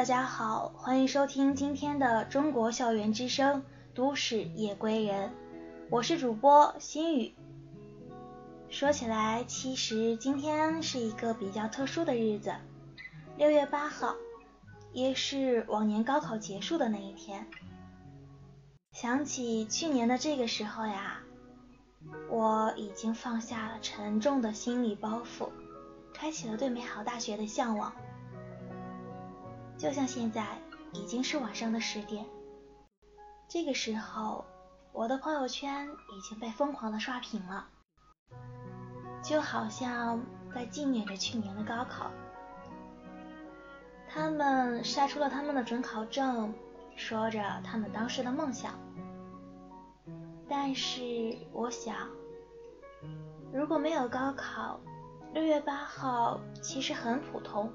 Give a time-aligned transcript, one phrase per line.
[0.00, 3.62] 大家好，欢迎收听今天的中国校园之声
[3.94, 5.30] 都市夜归人，
[5.90, 7.34] 我是主播心雨。
[8.70, 12.54] 说起来，其实今天是一个比较特殊的日子，
[13.36, 14.14] 六月八号，
[14.94, 17.46] 也是往年高考结束的那一天。
[18.92, 21.20] 想起去年的这个时候呀，
[22.30, 25.50] 我已经放下了沉重的心理包袱，
[26.14, 27.92] 开启了对美好大学的向往。
[29.80, 30.46] 就像现在
[30.92, 32.26] 已经是晚上的十点，
[33.48, 34.44] 这个时候
[34.92, 37.66] 我的朋友圈已经被疯狂的刷屏了，
[39.22, 40.22] 就好像
[40.54, 42.10] 在纪念着去年的高考。
[44.06, 46.52] 他们晒出了他们的准考证，
[46.94, 48.78] 说着他们当时的梦想。
[50.46, 52.06] 但是我想，
[53.50, 54.78] 如果没有高考，
[55.32, 57.72] 六月八号其实很普通。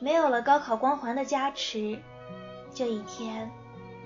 [0.00, 1.98] 没有了高考光环的加持，
[2.72, 3.50] 这一天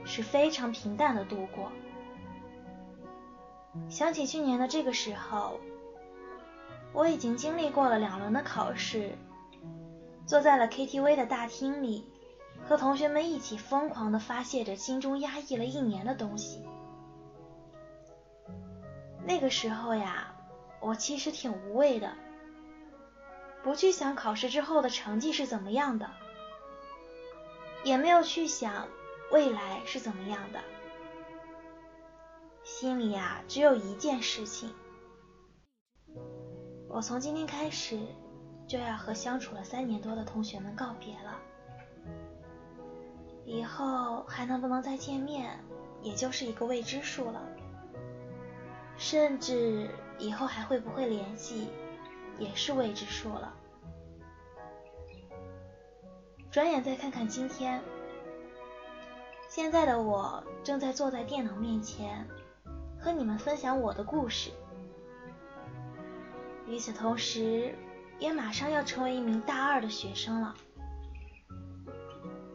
[0.05, 1.71] 是非常平淡的度过。
[3.89, 5.61] 想起去年的这个时候，
[6.93, 9.13] 我已经经历过了两轮的考试，
[10.27, 12.07] 坐在了 KTV 的大厅里，
[12.67, 16.65] 和同学们一起疯狂的发泄着心中压抑了一年的东西。
[19.25, 20.35] 那个时候呀，
[20.81, 22.13] 我其实挺无畏的。
[23.63, 26.11] 不去想考试之后的成绩是怎么样的，
[27.85, 28.89] 也没有去想
[29.31, 30.61] 未来是怎么样的，
[32.65, 34.75] 心里啊只有一件事情：
[36.89, 38.01] 我从今天开始
[38.67, 41.39] 就要和相处了三年多的同学们告别了，
[43.45, 45.57] 以后还能不能再见面，
[46.03, 47.41] 也就是一个未知数了，
[48.97, 49.89] 甚至
[50.19, 51.69] 以后还会不会联系。
[52.39, 53.55] 也是未知数了。
[56.53, 57.83] 转眼再看看今天，
[59.49, 62.29] 现在的我正在坐在电脑面前，
[63.01, 64.51] 和你们分享我的故事。
[66.67, 67.75] 与此同时，
[68.19, 70.55] 也马上要成为一名大二的学生了。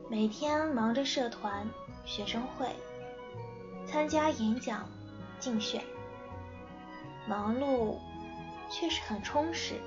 [0.08, 1.68] 每天忙着社团、
[2.06, 2.68] 学生会，
[3.88, 4.88] 参加演讲、
[5.40, 5.84] 竞选，
[7.28, 7.98] 忙碌。
[8.70, 9.82] 确实很充实，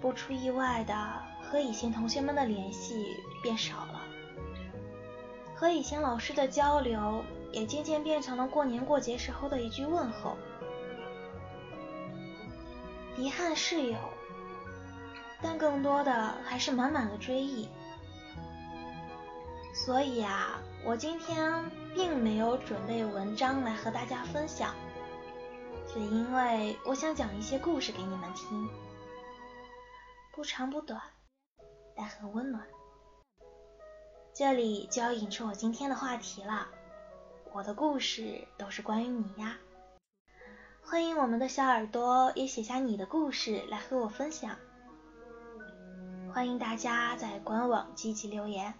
[0.00, 0.94] 不出意外的，
[1.42, 4.02] 和以前同学们的联系变少了，
[5.54, 10.36] 和以前老师的交流也渐渐变成了过年过节时候的一句问候。
[13.16, 13.98] 遗憾是有，
[15.42, 17.68] 但更多的还是满满的追忆。
[19.74, 24.74] 所以啊，我今天并没有准备文章来和大家分享。
[25.92, 28.68] 只因为我想讲一些故事给你们听，
[30.38, 31.02] 不长不短，
[31.96, 32.64] 但很温暖。
[34.32, 36.68] 这里就要引出我今天的话题了，
[37.52, 39.58] 我的故事都是关于你呀。
[40.80, 44.56] 欢迎我们的小耳朵也写下你的故事来和我分享，
[46.32, 48.72] 欢迎大家在官网积极留言。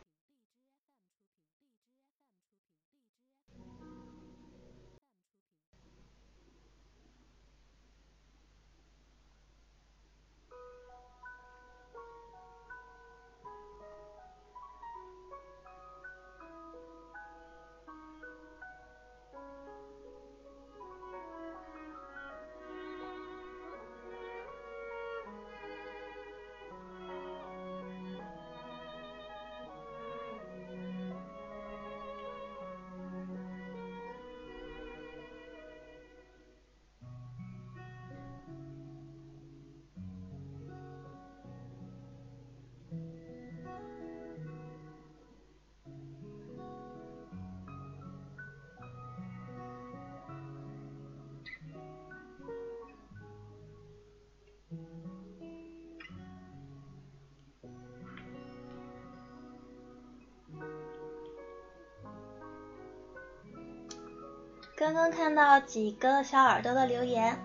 [64.79, 67.37] 刚刚看到几个小耳朵的留言，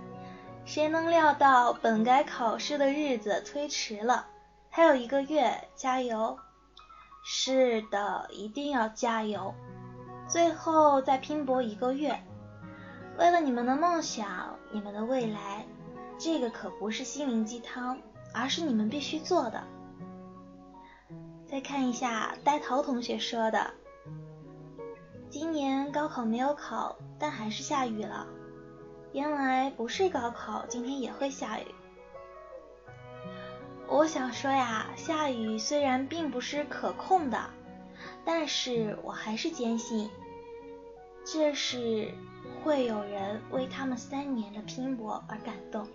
[0.66, 4.28] 谁能料到本该考试的日子推迟了，
[4.70, 6.38] 还有一个月，加油！
[7.24, 9.52] 是的，一定要加油！
[10.28, 12.24] 最后再拼搏一个月，
[13.18, 15.66] 为了你们的梦想，你们的未来，
[16.20, 17.98] 这个可不是心灵鸡汤，
[18.32, 19.64] 而是你们必须做的。
[21.48, 23.72] 再看一下呆桃同学说的。
[25.34, 28.28] 今年高考没有考，但还是下雨了。
[29.14, 31.66] 原来不是高考，今天也会下雨。
[33.88, 37.50] 我想说呀，下雨虽然并不是可控的，
[38.24, 40.08] 但是我还是坚信，
[41.26, 42.14] 这是
[42.64, 45.88] 会有人为他们三年的拼搏而感动。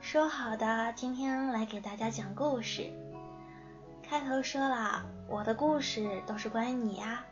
[0.00, 2.90] 说好的今天来给大家讲故事，
[4.10, 7.24] 开头说了我的故事都是关于你呀，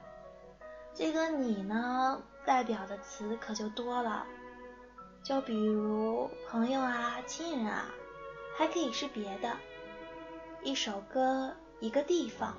[0.94, 4.24] 这个你呢代表的词可就多了。
[5.24, 7.86] 就比如朋友啊、亲人啊，
[8.56, 9.56] 还可以是别的，
[10.62, 12.56] 一首歌、一个地方，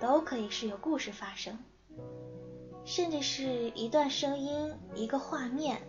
[0.00, 1.58] 都可以是有故事发生，
[2.86, 5.82] 甚至是一段声音、一个画面。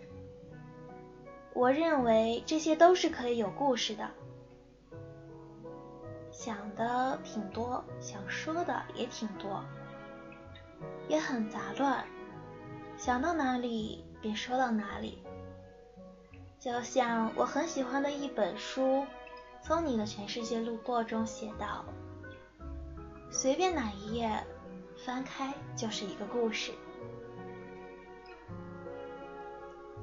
[1.54, 4.06] 我认为这些都是可以有故事的。
[6.46, 9.64] 想的挺多，想说的也挺多，
[11.08, 12.06] 也很杂乱，
[12.96, 15.24] 想到哪里便说到哪里。
[16.60, 18.80] 就像我很喜欢的一本书
[19.60, 21.84] 《从你的全世界路过》中写道
[23.28, 24.30] ：“随便哪一页
[25.04, 26.70] 翻开就是一个故事。”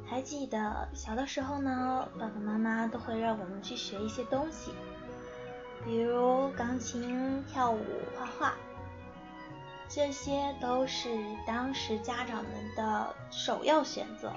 [0.05, 4.73] 还记得小的时候呢，爸爸妈妈都会让我们去学一些东西，
[5.85, 7.83] 比如钢琴、跳舞、
[8.17, 8.53] 画画，
[9.89, 11.09] 这些都是
[11.45, 14.31] 当时家长们的首要选择。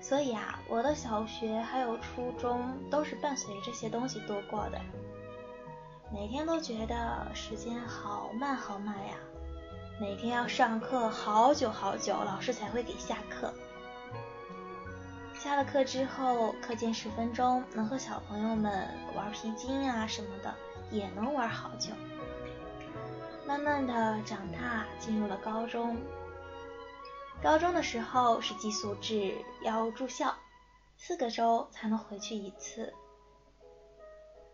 [0.00, 4.80] 所以啊，我的小学还有初中都是伴随这些东西度过的，
[6.12, 9.14] 每天都觉得时间好慢好慢呀，
[10.00, 13.52] 每天要上课好久好久，老师才会给下课。
[15.48, 18.86] 下了课之后，课间十分钟能和小朋友们
[19.16, 20.54] 玩皮筋啊什么的，
[20.90, 21.90] 也能玩好久。
[23.46, 25.96] 慢慢的长大，进入了高中。
[27.42, 30.34] 高中的时候是寄宿制，要住校，
[30.98, 32.92] 四个周才能回去一次。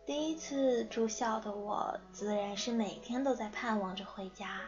[0.06, 4.60] 第一次住校的我，自然是每天都在盼望着回家。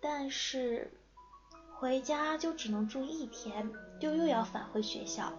[0.00, 0.92] 但是
[1.82, 3.68] 回家就只能住一天，
[3.98, 5.32] 就又要返回学校。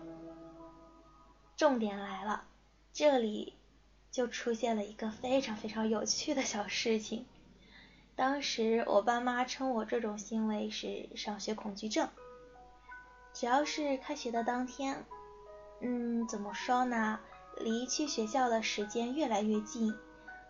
[1.55, 2.43] 重点来了，
[2.91, 3.53] 这里
[4.11, 7.25] 就出现了一个非常非常有趣的小事情。
[8.17, 12.09] 当时我爸妈称我这种行为是上学恐惧症。
[13.31, 15.05] 只要是开学的当天，
[15.79, 17.21] 嗯，怎么说呢？
[17.57, 19.95] 离去学校的时间越来越近，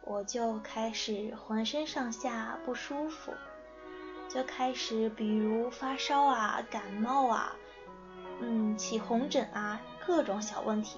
[0.02, 3.32] 我就开始浑身上下不舒服，
[4.34, 7.56] 就开始比如发烧啊、感冒啊，
[8.42, 10.98] 嗯，起红疹啊，各种小问题。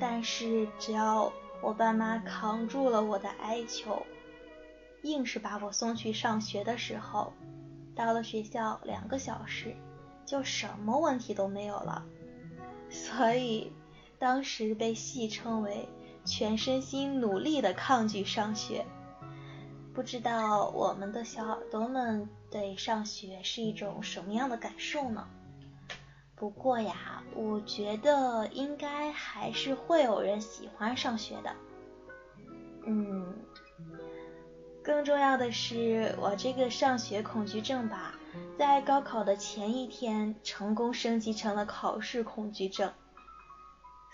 [0.00, 4.04] 但是只要我爸妈扛住了我的哀求。
[5.02, 7.32] 硬是把我送去上学的时候，
[7.94, 9.76] 到了学校两个小时，
[10.26, 12.04] 就什么问题都没有了。
[12.90, 13.72] 所以
[14.18, 15.88] 当时被戏称为
[16.24, 18.84] 全身心努力的抗拒上学。
[20.00, 25.28] 不知道我们的小耳朵们对上学是一种什么样的感受呢？
[26.34, 31.54] 不过呀，我觉得应该还是会有人喜欢上学的。
[32.86, 33.36] 嗯。
[34.82, 38.14] 更重要的是，我这个上学恐惧症吧，
[38.58, 42.90] 在高考的前一天成功升级成了考试恐惧症。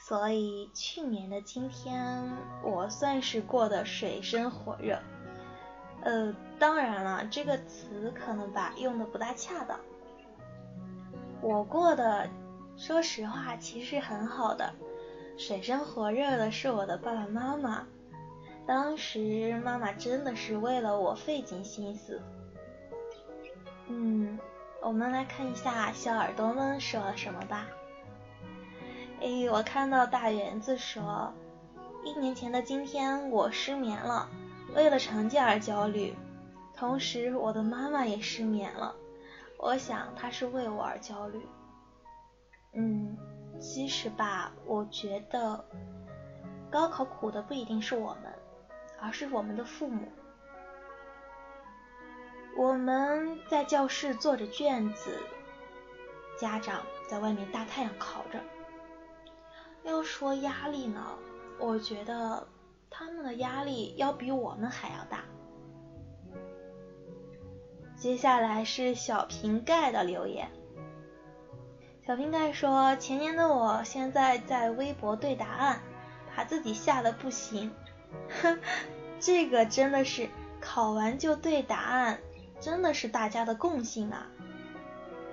[0.04, 2.28] 所以去年的今天，
[2.64, 4.98] 我算是过得水深火热。
[6.06, 9.76] 呃，当然了，这个词可能吧用的不大恰当。
[11.40, 12.30] 我过的，
[12.76, 14.72] 说实话，其实很好的。
[15.36, 17.84] 水深火热的是我的爸爸妈妈。
[18.68, 22.22] 当时妈妈真的是为了我费尽心思。
[23.88, 24.38] 嗯，
[24.80, 27.66] 我们来看一下小耳朵们说了什么吧。
[29.20, 31.32] 哎，我看到大园子说，
[32.04, 34.28] 一年前的今天我失眠了，
[34.76, 36.14] 为了成绩而焦虑，
[36.76, 38.94] 同时我的妈妈也失眠了，
[39.58, 41.44] 我想她是为我而焦虑。
[42.74, 43.16] 嗯，
[43.58, 45.64] 其实吧，我觉得
[46.70, 48.32] 高考苦的不一定是我们。
[48.98, 50.10] 而是我们的父母。
[52.56, 55.20] 我们在教室做着卷子，
[56.40, 58.40] 家长在外面大太阳烤着。
[59.82, 61.02] 要说压力呢，
[61.58, 62.48] 我觉得
[62.98, 65.24] 他们的压力要比我们还要大。
[67.94, 70.48] 接下来是小瓶盖的留言。
[72.06, 75.82] 小瓶盖说：“前年的我现在在微博对答案，
[76.34, 77.70] 把自己吓得不行。”
[78.40, 78.58] 哼，
[79.20, 82.18] 这个真的是考完就对答案，
[82.60, 84.26] 真的是大家的共性啊。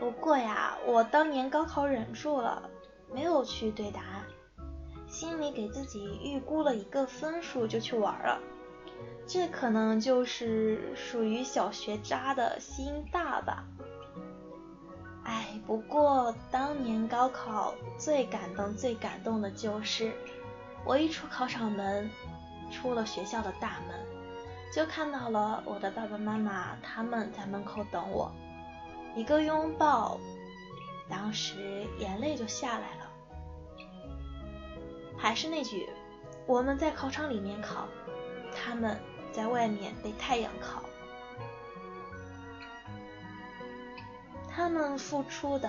[0.02, 2.70] 不过呀，我当年高考忍住了，
[3.14, 4.26] 没有去对答案，
[5.14, 8.40] 心里给自己预估了一个分数就去玩了。
[9.28, 13.64] 这可能就是属于小学渣的心大吧。
[15.24, 20.12] 哎，不过当年高考最感动、最感动的就是，
[20.84, 22.10] 我一出考场门，
[22.72, 23.96] 出了学校的大门，
[24.74, 28.32] 就看到了我的爸爸妈妈他们在门口等我，
[29.16, 30.20] 一个拥抱，
[31.08, 33.03] 当时眼泪就下来了。
[35.24, 35.90] 还是那句，
[36.46, 37.88] 我们在考场里面考，
[38.54, 39.00] 他们。
[39.32, 40.84] 在外面被太阳烤，
[44.48, 45.68] 他们付出的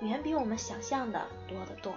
[0.00, 1.92] 远比我们想象的多得多。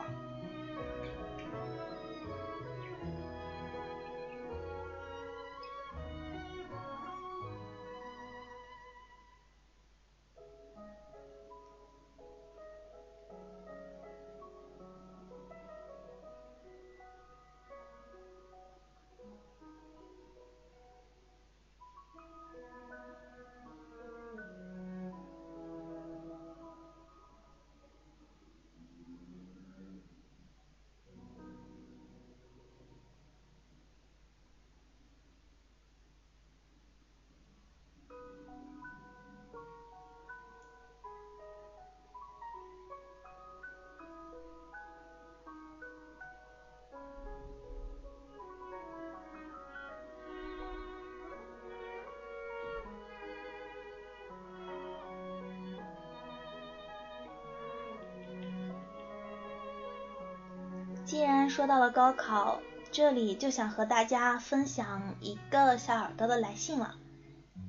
[61.49, 62.59] 说到了高考，
[62.91, 66.95] 这里就想和大家分享一个小耳朵的来信了，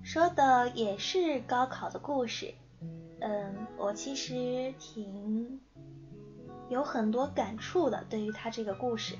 [0.02, 2.54] 说的也是高考的故事。
[3.20, 5.60] 嗯，我其实挺
[6.68, 9.16] 有很多感触的，对于他这个故事，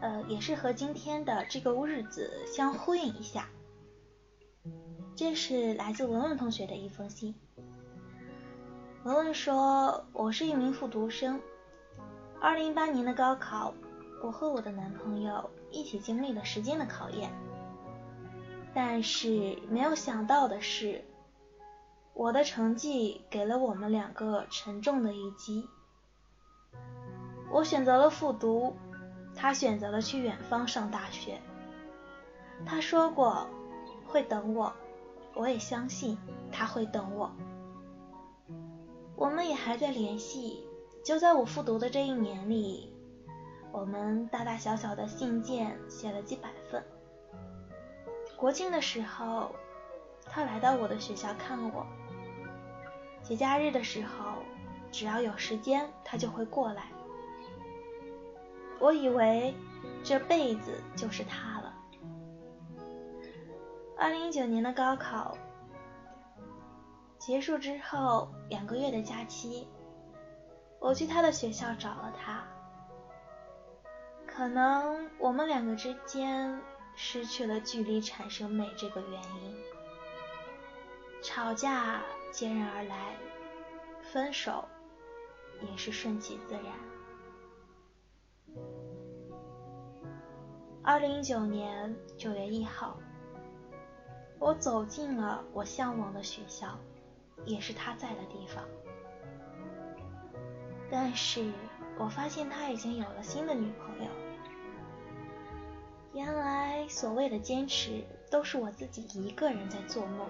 [0.00, 3.48] 呃，也是和今天的这个日子相呼应一下。
[5.14, 7.34] 这是来自文文同学的一封信。
[9.04, 11.40] 文文说：“我是一名复读生。”
[12.42, 13.74] 二零一八年的高考，
[14.22, 17.30] 我和我的男朋友一起经历了时间的考验，
[18.72, 21.04] 但是没有想到的是，
[22.14, 25.68] 我的成绩给了我们两个沉重的一击。
[27.50, 28.74] 我选择了复读，
[29.36, 31.38] 他选择了去远方上大学。
[32.64, 33.46] 他说过
[34.06, 34.72] 会等我，
[35.34, 36.16] 我也相信
[36.50, 37.30] 他会等我。
[39.14, 40.64] 我们也还在联系。
[41.02, 42.92] 就在我复读的这一年里，
[43.72, 46.84] 我们大大小小的信件写了几百份。
[48.36, 49.50] 国庆的时候，
[50.26, 51.86] 他来到我的学校看我；
[53.22, 54.34] 节假日的时候，
[54.92, 56.88] 只要有时间，他就会过来。
[58.78, 59.54] 我以为
[60.04, 61.74] 这辈子就是他了。
[63.96, 65.36] 二零一九年的高考
[67.18, 69.66] 结束之后，两个月的假期。
[70.80, 72.42] 我去他的学校找了他，
[74.26, 76.58] 可能我们两个之间
[76.96, 79.56] 失去了距离产生美这个原因，
[81.22, 82.00] 吵架
[82.32, 83.14] 接然而来，
[84.02, 84.66] 分手
[85.60, 86.64] 也是顺其自然。
[90.82, 92.98] 二零一九年九月一号，
[94.38, 96.78] 我走进了我向往的学校，
[97.44, 98.64] 也是他在的地方。
[100.90, 101.52] 但是
[101.98, 104.10] 我发现他已经有了新的女朋友。
[106.12, 110.26] 原来所谓的坚持，都是我自己一个人在做梦，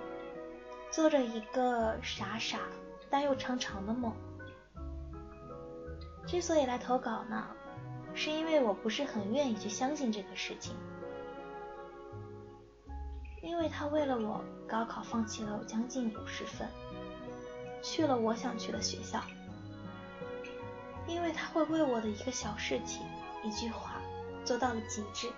[0.91, 2.59] 做着一个傻傻
[3.09, 4.13] 但又长长的梦。
[6.27, 7.47] 之所以来投稿呢，
[8.15, 10.77] 是因为我不是很愿意去相信这个事情，
[13.43, 16.69] 因为他为了我高考放弃了将近五十分，
[17.83, 19.21] 去了我想去的学校。
[21.11, 23.03] 因为他会为我的一个小事情、
[23.43, 24.01] 一句话
[24.45, 25.29] 做到了极致，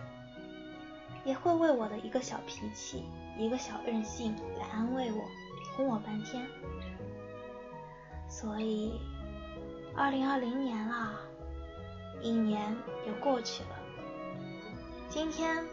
[1.25, 3.05] 也会为我的一个小脾气、
[3.38, 5.25] 一个小任性来安慰我、
[5.75, 6.47] 哄我半天。
[8.29, 9.00] 所以，
[9.97, 11.14] 二零二零年啦，
[12.21, 12.76] 一年
[13.07, 13.71] 又过去了。
[15.09, 15.64] 今天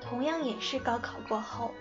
[0.00, 1.72] 同样也是高考过后，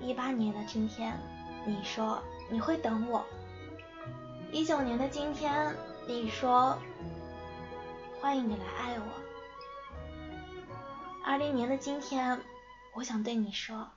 [0.00, 1.18] 一八年的今天，
[1.66, 3.24] 你说你会等我。
[4.52, 5.74] 一九年的今天。
[6.04, 6.76] 你说
[8.20, 9.04] ：“欢迎你来爱我。”
[11.24, 12.40] 二零年的今天，
[12.94, 13.88] 我想对你说：“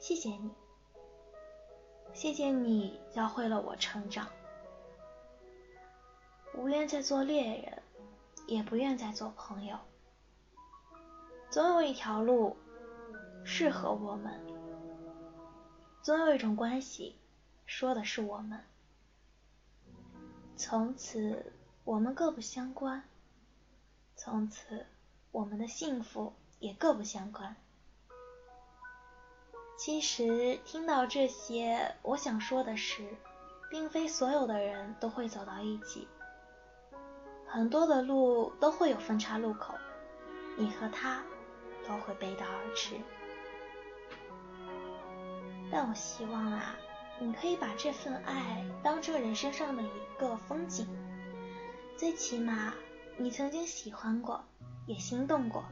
[0.00, 0.50] 谢谢你，
[2.14, 4.26] 谢谢你教会了我成长。”
[6.56, 7.82] 无愿再做猎人，
[8.46, 9.76] 也不愿再做朋友。
[11.50, 12.56] 总有一条路
[13.44, 14.40] 适合我们，
[16.00, 17.18] 总有一种关系
[17.66, 18.58] 说的是我们。
[20.60, 23.02] 从此我们各不相关，
[24.14, 24.84] 从此
[25.32, 27.56] 我们的幸福也各不相关。
[29.78, 33.16] 其实听到这些，我想说的是，
[33.70, 36.06] 并非所有的人都会走到一起，
[37.46, 39.74] 很多的路都会有分岔路口，
[40.58, 41.24] 你和他。
[41.88, 42.94] 都会背道而驰，
[45.72, 46.76] 但我希望啊，
[47.22, 50.86] 你可以把这份爱当成人生上的一个风景，
[51.94, 52.72] 最起码
[53.18, 54.42] 你曾经喜欢过，
[54.86, 55.62] 也心动过。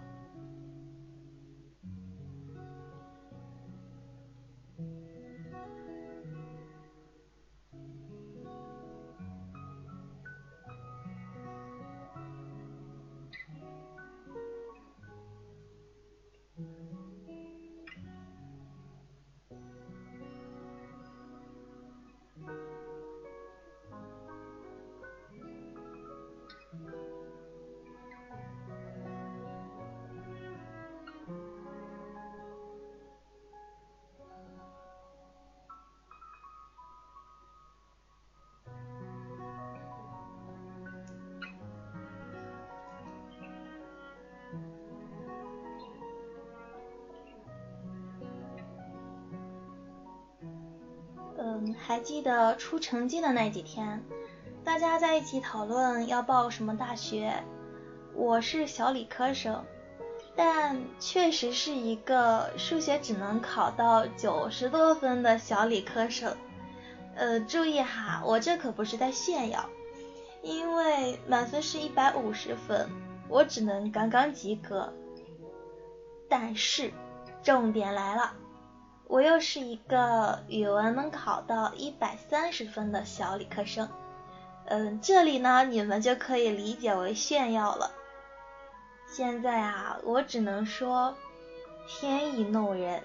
[51.41, 54.05] 嗯还记得出成绩的那几天，
[54.65, 57.33] 大家在一起讨论要报什么大学。
[58.13, 59.65] 我是小理科生，
[60.35, 66.37] 但确实是一个数学只能考到九十多分的小理科生。
[67.15, 69.65] 呃，注意哈，我这可不是在炫耀，
[70.43, 72.89] 因为满分是一百五十分，
[73.29, 74.93] 我只能刚刚及格。
[76.29, 76.93] 但是，
[77.45, 78.33] 重点来了。
[79.09, 83.89] 我又是一个语文能考到一百三十分的小理科生，
[84.67, 87.91] 嗯，这里呢你们就可以理解为炫耀了。
[89.07, 91.17] 现在啊，我只能说
[91.87, 93.03] 天意弄人。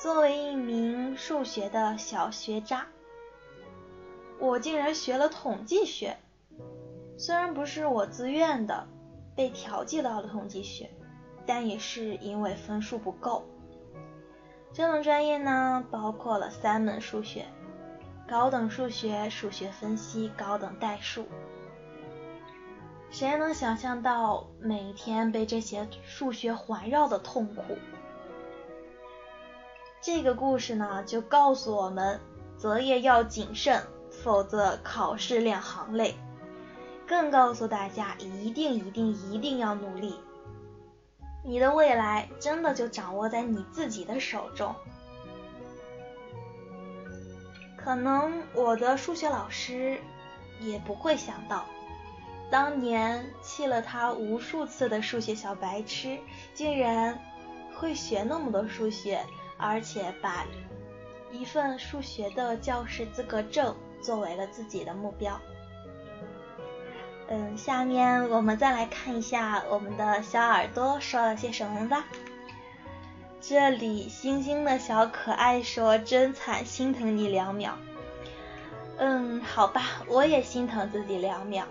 [0.00, 2.86] 作为一名数学的小学渣，
[4.38, 6.16] 我竟然学了统计学，
[7.16, 8.86] 虽然不是我自愿的，
[9.34, 10.88] 被调剂到了统计学，
[11.44, 13.44] 但也是因为分数不够。
[14.78, 17.44] 这门专业呢，包括了三门数学：
[18.28, 21.26] 高等数学、数学分析、高等代数。
[23.10, 27.76] 谁能想象到每天被这些数学环绕的痛苦？
[30.00, 32.20] 这个故事呢，就告诉我们：
[32.56, 36.14] 择业要谨慎，否则考试两行泪。
[37.04, 40.20] 更告诉大家，一定一定一定要努力。
[41.48, 44.74] 你的未来真的就掌握在你自己的手中。
[47.74, 49.98] 可能我的数学老师
[50.60, 51.64] 也不会想到，
[52.50, 56.18] 当年气了他无数次的数学小白痴，
[56.52, 57.18] 竟然
[57.78, 59.24] 会学那么多数学，
[59.56, 60.44] 而且把
[61.32, 65.40] 一份数学的教师资格证作为了自己的目标。
[67.30, 72.04] 嗯，下面我们再来看一下我们的小耳朵说了些什么吧。
[73.40, 77.76] 这里星星的小可爱说：“真惨，心疼你两秒。”
[78.96, 81.66] 嗯，好吧，我也心疼自己两秒。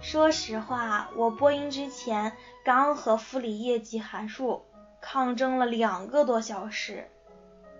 [0.00, 2.32] 说实话，我播音之前
[2.64, 4.64] 刚和傅里叶及函数
[5.00, 7.10] 抗争了两个多小时，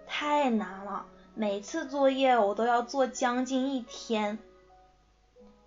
[0.06, 4.38] 太难了，每次作业我都要做将近一天。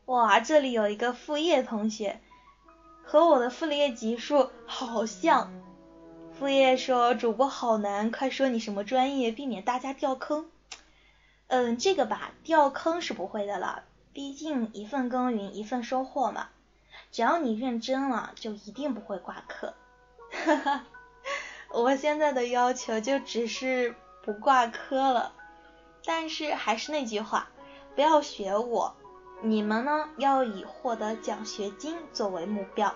[0.09, 2.19] 哇，这里有一个副业同学，
[3.03, 5.51] 和我的副业级数好像。
[6.33, 10.49] 副业说主播好难，快说你什么专业，避免大家掉坑。
[11.45, 16.49] 嗯，这个吧，掉坑是不会的了，毕竟一份耕耘一份收获嘛。
[17.11, 19.75] 只要你认真了，就一定不会挂科。
[20.31, 20.85] 哈哈，
[21.69, 23.93] 我现在的要求就只是
[24.23, 25.33] 不挂科了，
[26.03, 27.49] 但是还是那句话，
[27.93, 28.95] 不要学我。
[29.41, 32.93] 你们呢，要以获得奖学金作为目标。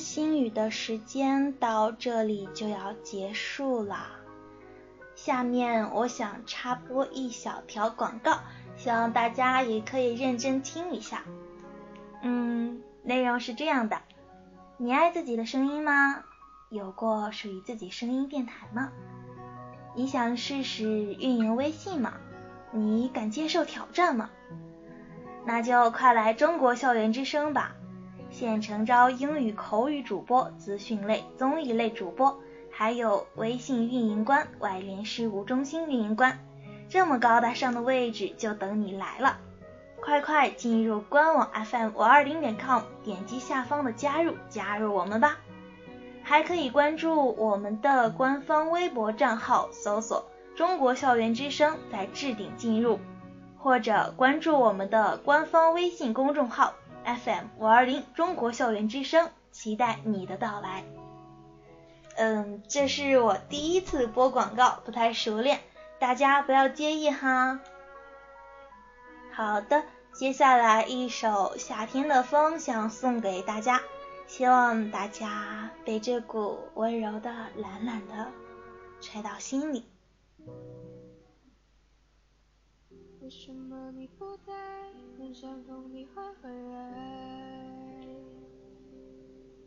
[0.00, 4.10] 心语的时间到这里就要结束啦。
[5.14, 8.40] 下面我想插播一小条广告，
[8.76, 11.22] 希望大家也可以认真听一下。
[12.22, 14.00] 嗯，内容是这样的：
[14.78, 16.24] 你爱自己的声音吗？
[16.70, 18.90] 有过属于自己声音电台吗？
[19.94, 22.14] 你想试试运营微信吗？
[22.72, 24.30] 你敢接受挑战吗？
[25.44, 27.74] 那就快来中国校园之声吧！
[28.40, 36.38] 现诚招英语口语主播、资讯类、综艺类主播，还有微信运营官、外联事务中心运营官，
[36.88, 39.36] 这么高大上的位置就等你来了！
[40.00, 45.36] 快快进入官网 fm 五二零点 com，点击下方的加入，加入我们吧！
[46.22, 50.24] 还可以关注我们的官方微博账号，搜索
[50.56, 52.98] “中国校园之声”，在置顶进入，
[53.58, 56.72] 或者关注我们的官方微信公众号。
[57.04, 60.84] FM 五二零中国校园之声，期待你的到来。
[62.16, 65.60] 嗯，这是我第一次播广告，不太熟练，
[65.98, 67.60] 大家不要介意哈。
[69.32, 69.82] 好的，
[70.12, 73.80] 接下来一首《夏天的风》想送给大家，
[74.26, 78.28] 希望大家被这股温柔的、懒懒的
[79.00, 79.89] 吹到心里。
[83.30, 84.52] 为什么你不在？
[85.16, 88.04] 很相逢你会回来。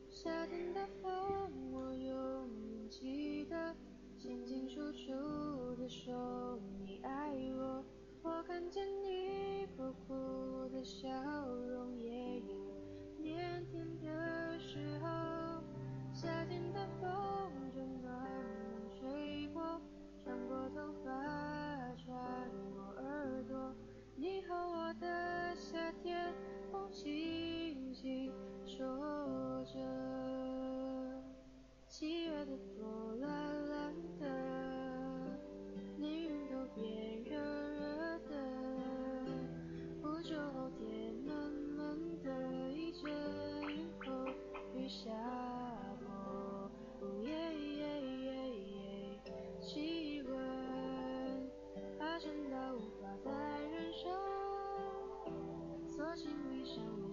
[0.09, 3.73] 夏天的风，我永远记得，
[4.19, 7.31] 清清楚楚的说你爱。
[7.57, 7.81] 我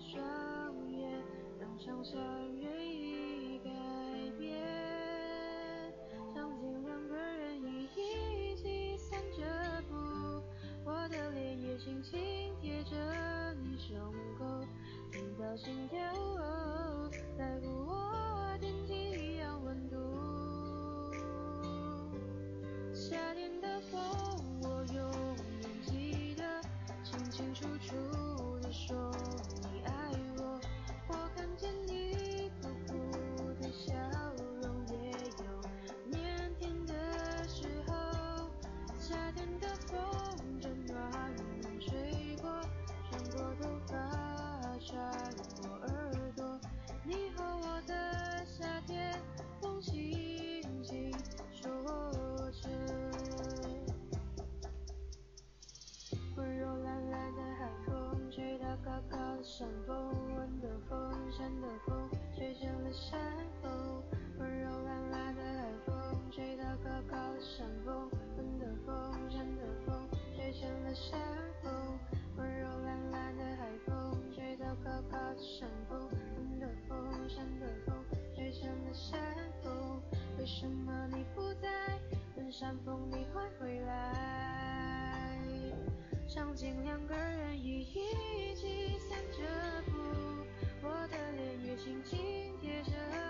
[0.01, 0.23] 双
[0.91, 1.23] 眼，
[1.61, 2.50] 让想象
[59.61, 59.95] 山峰，
[60.37, 63.21] 温的风，山的风，吹成了山
[63.61, 64.03] 峰。
[64.39, 71.21] 温柔懒懒的海风，吹到高高的山峰，温的风，山的风，吹成了山
[71.63, 71.71] 峰。
[72.39, 77.95] 温柔懒懒的海风，吹到高高的山峰，温的风，山的风，
[78.35, 79.21] 吹成了山
[79.63, 80.01] 峰。
[80.39, 81.69] 为什么你不在？
[82.35, 85.39] 问山峰你会回来？
[86.27, 88.01] 场景两个人一起
[89.33, 89.43] 这
[89.91, 89.99] 步，
[90.83, 92.19] 我的脸也轻轻
[92.61, 93.30] 贴着。